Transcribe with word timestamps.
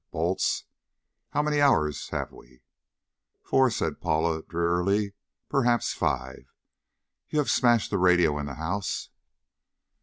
Bolts.... 0.09 0.63
How 1.29 1.43
many 1.43 1.61
hours 1.61 2.09
have 2.09 2.31
we?" 2.31 2.63
"Four," 3.43 3.69
said 3.69 4.01
Paula 4.01 4.41
drearily. 4.41 5.13
"Perhaps 5.47 5.93
five. 5.93 6.51
You 7.29 7.37
have 7.37 7.51
smashed 7.51 7.91
the 7.91 7.99
radio 7.99 8.39
in 8.39 8.47
the 8.47 8.55
house?" 8.55 9.09